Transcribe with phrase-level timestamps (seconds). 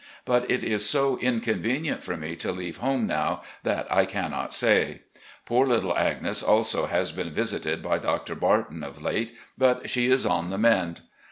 [0.25, 5.01] But it is so inconvenient for me to leave home now that I cannot say....
[5.45, 10.25] Poor little Agnes also has been visited by Doctor Barton of late, but ^ is
[10.25, 11.01] on the mend.